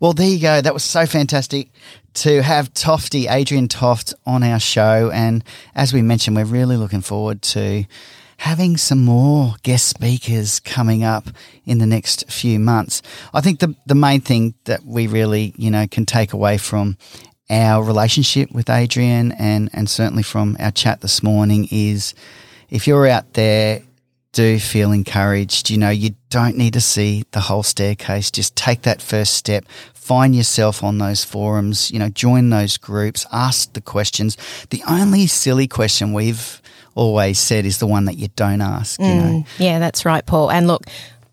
[0.00, 0.60] Well, there you go.
[0.60, 1.70] That was so fantastic
[2.14, 5.10] to have Tofty, Adrian Toft, on our show.
[5.12, 7.84] And as we mentioned, we're really looking forward to
[8.38, 11.28] having some more guest speakers coming up
[11.64, 13.00] in the next few months.
[13.32, 16.96] I think the, the main thing that we really, you know, can take away from
[17.50, 22.14] our relationship with Adrian and, and certainly from our chat this morning is
[22.70, 23.82] if you're out there,
[24.34, 25.70] do feel encouraged.
[25.70, 28.30] You know, you don't need to see the whole staircase.
[28.30, 29.64] Just take that first step.
[29.94, 34.36] Find yourself on those forums, you know, join those groups, ask the questions.
[34.68, 36.60] The only silly question we've
[36.94, 39.22] always said is the one that you don't ask, you know.
[39.22, 40.50] Mm, yeah, that's right, Paul.
[40.50, 40.84] And look,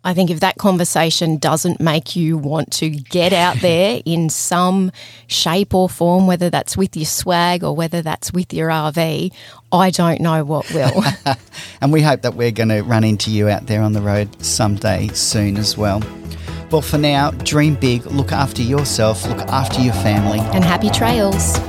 [0.03, 4.91] I think if that conversation doesn't make you want to get out there in some
[5.27, 9.31] shape or form, whether that's with your swag or whether that's with your RV,
[9.71, 11.03] I don't know what will.
[11.81, 14.43] and we hope that we're going to run into you out there on the road
[14.43, 16.01] someday soon as well.
[16.71, 20.39] Well, for now, dream big, look after yourself, look after your family.
[20.39, 21.59] and happy trails.